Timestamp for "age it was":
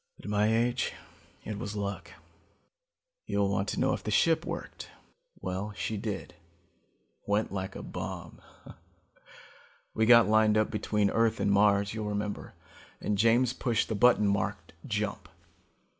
0.51-1.75